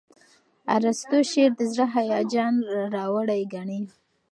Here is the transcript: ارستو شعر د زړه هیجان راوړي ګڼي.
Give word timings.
ارستو 0.75 1.17
شعر 1.31 1.51
د 1.57 1.61
زړه 1.71 1.85
هیجان 1.95 2.53
راوړي 2.95 3.41
ګڼي. 3.53 3.81